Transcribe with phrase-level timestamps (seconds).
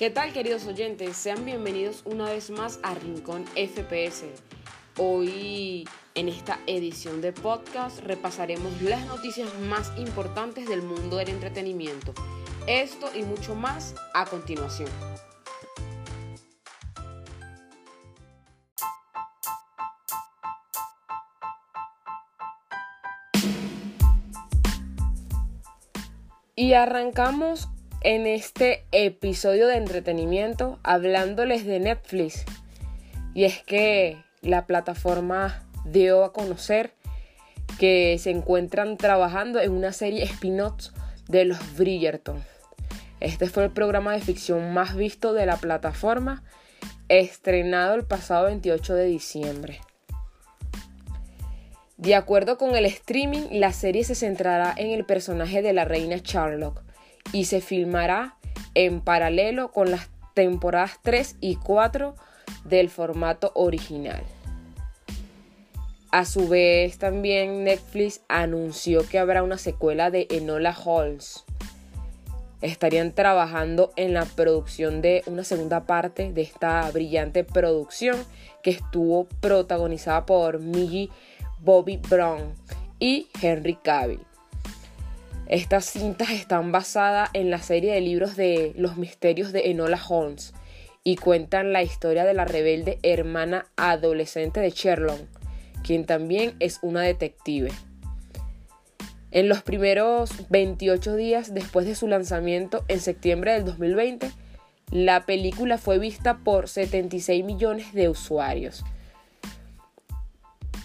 [0.00, 1.14] ¿Qué tal queridos oyentes?
[1.14, 4.24] Sean bienvenidos una vez más a Rincón FPS.
[4.96, 12.14] Hoy en esta edición de podcast repasaremos las noticias más importantes del mundo del entretenimiento.
[12.66, 14.88] Esto y mucho más a continuación.
[26.56, 27.68] Y arrancamos
[28.02, 32.44] en este episodio de entretenimiento hablándoles de Netflix.
[33.34, 36.94] Y es que la plataforma dio a conocer
[37.78, 40.88] que se encuentran trabajando en una serie spin-off
[41.28, 42.42] de los Bridgerton.
[43.20, 46.42] Este fue el programa de ficción más visto de la plataforma,
[47.08, 49.80] estrenado el pasado 28 de diciembre.
[51.98, 56.18] De acuerdo con el streaming, la serie se centrará en el personaje de la reina
[56.18, 56.80] Charlotte,
[57.32, 58.36] y se filmará
[58.74, 62.14] en paralelo con las temporadas 3 y 4
[62.64, 64.22] del formato original.
[66.12, 71.44] A su vez, también Netflix anunció que habrá una secuela de Enola Holmes.
[72.62, 78.18] Estarían trabajando en la producción de una segunda parte de esta brillante producción
[78.62, 81.10] que estuvo protagonizada por Millie
[81.60, 82.54] Bobby Brown
[82.98, 84.29] y Henry Cavill.
[85.50, 90.54] Estas cintas están basadas en la serie de libros de Los misterios de Enola Holmes
[91.02, 95.18] y cuentan la historia de la rebelde hermana adolescente de Sherlock,
[95.82, 97.72] quien también es una detective.
[99.32, 104.30] En los primeros 28 días después de su lanzamiento en septiembre del 2020,
[104.92, 108.84] la película fue vista por 76 millones de usuarios.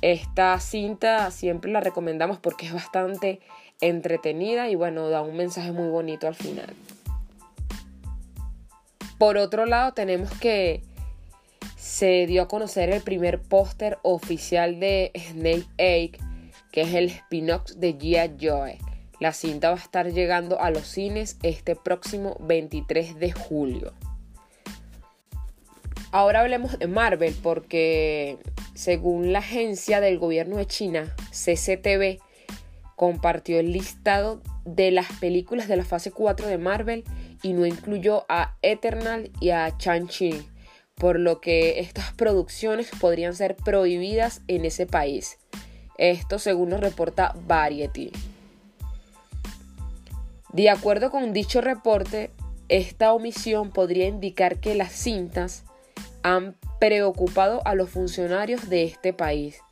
[0.00, 3.40] Esta cinta siempre la recomendamos porque es bastante
[3.80, 6.74] entretenida y bueno, da un mensaje muy bonito al final.
[9.18, 10.82] Por otro lado, tenemos que
[11.76, 16.18] se dio a conocer el primer póster oficial de Snake Egg,
[16.72, 18.36] que es el spin-off de G.I.
[18.40, 18.78] Joe.
[19.20, 23.92] La cinta va a estar llegando a los cines este próximo 23 de julio.
[26.10, 28.38] Ahora hablemos de Marvel porque
[28.74, 32.20] según la agencia del gobierno de China, CCTV,
[32.96, 37.04] compartió el listado de las películas de la fase 4 de Marvel
[37.42, 40.46] y no incluyó a Eternal y a Chang-Chi,
[40.94, 45.38] por lo que estas producciones podrían ser prohibidas en ese país.
[45.98, 48.12] Esto según nos reporta Variety.
[50.52, 52.30] De acuerdo con dicho reporte,
[52.68, 55.64] esta omisión podría indicar que las cintas
[56.22, 59.63] han preocupado a los funcionarios de este país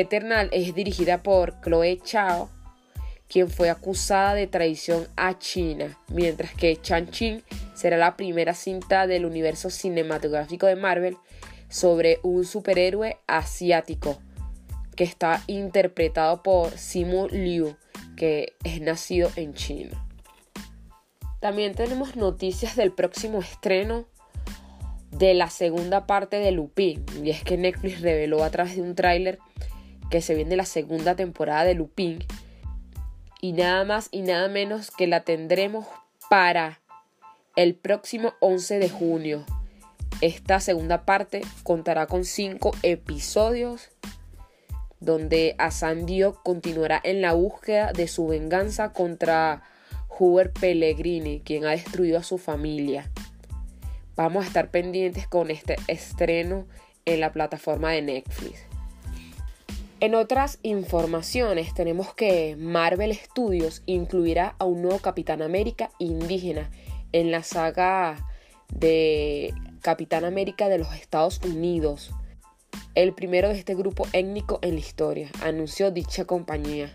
[0.00, 2.50] Eternal es dirigida por Chloe Chao,
[3.28, 7.44] quien fue acusada de traición a China, mientras que Chan-Chin
[7.74, 11.16] será la primera cinta del universo cinematográfico de Marvel
[11.68, 14.18] sobre un superhéroe asiático
[14.96, 17.76] que está interpretado por Simu Liu,
[18.16, 20.08] que es nacido en China.
[21.38, 24.06] También tenemos noticias del próximo estreno
[25.12, 28.96] de la segunda parte de Lupin, y es que Netflix reveló a través de un
[28.96, 29.38] tráiler
[30.14, 32.24] que se viene la segunda temporada de Lupin.
[33.40, 35.86] Y nada más y nada menos que la tendremos
[36.30, 36.80] para
[37.56, 39.44] el próximo 11 de junio.
[40.20, 43.90] Esta segunda parte contará con cinco episodios
[45.00, 49.64] donde Asandio continuará en la búsqueda de su venganza contra
[50.16, 53.10] Hubert Pellegrini, quien ha destruido a su familia.
[54.14, 56.68] Vamos a estar pendientes con este estreno
[57.04, 58.73] en la plataforma de Netflix.
[60.00, 66.70] En otras informaciones tenemos que Marvel Studios incluirá a un nuevo Capitán América indígena
[67.12, 68.26] en la saga
[68.68, 72.10] de Capitán América de los Estados Unidos,
[72.94, 76.94] el primero de este grupo étnico en la historia, anunció dicha compañía.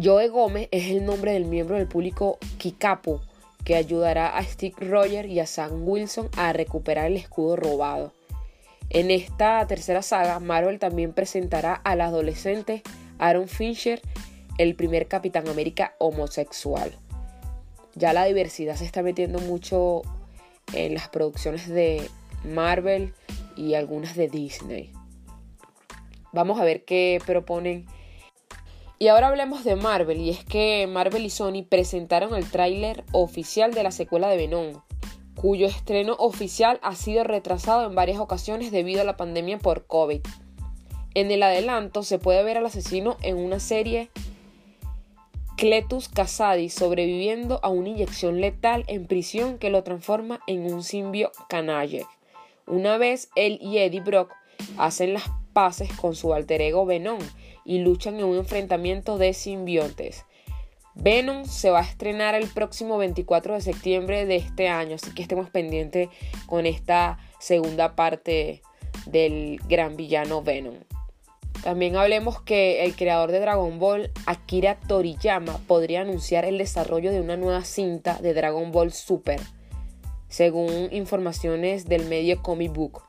[0.00, 3.20] Joe Gómez es el nombre del miembro del público Kikapo
[3.64, 8.12] que ayudará a Steve Rogers y a Sam Wilson a recuperar el escudo robado.
[8.90, 12.82] En esta tercera saga, Marvel también presentará al adolescente
[13.18, 14.02] Aaron Fincher,
[14.58, 16.92] el primer Capitán América homosexual.
[17.94, 20.02] Ya la diversidad se está metiendo mucho
[20.74, 22.08] en las producciones de
[22.44, 23.14] Marvel
[23.56, 24.92] y algunas de Disney.
[26.32, 27.86] Vamos a ver qué proponen.
[28.98, 33.72] Y ahora hablemos de Marvel, y es que Marvel y Sony presentaron el tráiler oficial
[33.72, 34.82] de la secuela de Venom,
[35.40, 40.20] cuyo estreno oficial ha sido retrasado en varias ocasiones debido a la pandemia por COVID.
[41.14, 44.10] En el adelanto se puede ver al asesino en una serie
[45.56, 51.32] Cletus Casadi sobreviviendo a una inyección letal en prisión que lo transforma en un simbio
[51.48, 52.04] canalle.
[52.66, 54.34] Una vez él y Eddie Brock
[54.76, 57.18] hacen las paces con su alter ego Venom
[57.64, 60.26] y luchan en un enfrentamiento de simbiontes.
[60.94, 65.22] Venom se va a estrenar el próximo 24 de septiembre de este año, así que
[65.22, 66.08] estemos pendientes
[66.46, 68.62] con esta segunda parte
[69.06, 70.76] del gran villano Venom.
[71.62, 77.20] También hablemos que el creador de Dragon Ball, Akira Toriyama, podría anunciar el desarrollo de
[77.20, 79.40] una nueva cinta de Dragon Ball Super,
[80.28, 83.02] según informaciones del medio Comic Book.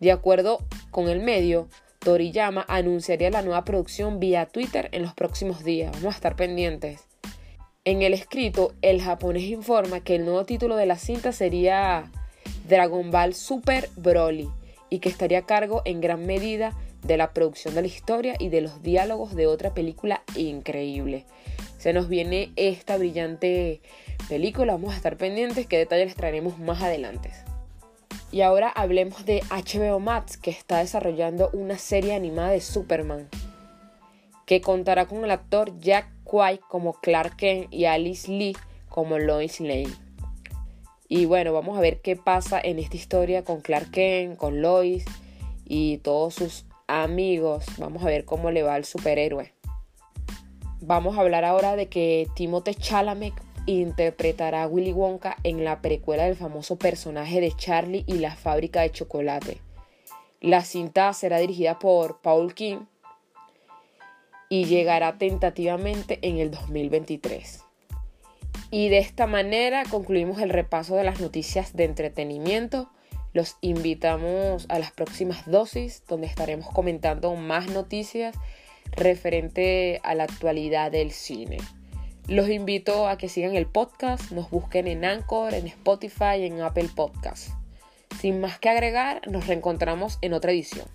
[0.00, 0.58] De acuerdo
[0.90, 1.68] con el medio,
[2.04, 5.92] Toriyama anunciaría la nueva producción vía Twitter en los próximos días.
[5.92, 7.00] Vamos a estar pendientes.
[7.84, 12.10] En el escrito, el japonés informa que el nuevo título de la cinta sería
[12.68, 14.48] Dragon Ball Super Broly
[14.90, 18.48] y que estaría a cargo en gran medida de la producción de la historia y
[18.48, 21.24] de los diálogos de otra película increíble.
[21.78, 23.80] Se nos viene esta brillante
[24.28, 27.30] película, vamos a estar pendientes, qué detalles les traeremos más adelante.
[28.32, 33.28] Y ahora hablemos de HBO Max, que está desarrollando una serie animada de Superman,
[34.46, 38.56] que contará con el actor Jack White como Clark Kent y Alice Lee
[38.88, 39.92] como Lois Lane.
[41.08, 45.04] Y bueno, vamos a ver qué pasa en esta historia con Clark Kent, con Lois
[45.66, 47.66] y todos sus amigos.
[47.76, 49.52] Vamos a ver cómo le va al superhéroe.
[50.80, 53.34] Vamos a hablar ahora de que Timothée Chalamet
[53.66, 58.82] interpretará a Willy Wonka en la precuela del famoso personaje de Charlie y la fábrica
[58.82, 59.58] de chocolate.
[60.40, 62.80] La cinta será dirigida por Paul King
[64.48, 67.64] y llegará tentativamente en el 2023.
[68.70, 72.90] Y de esta manera concluimos el repaso de las noticias de entretenimiento.
[73.32, 78.34] Los invitamos a las próximas dosis donde estaremos comentando más noticias
[78.90, 81.58] referente a la actualidad del cine.
[82.28, 86.88] Los invito a que sigan el podcast, nos busquen en Anchor, en Spotify, en Apple
[86.94, 87.50] Podcast.
[88.20, 90.86] Sin más que agregar, nos reencontramos en otra edición.